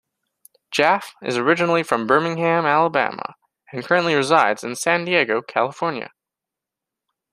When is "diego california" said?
5.05-6.11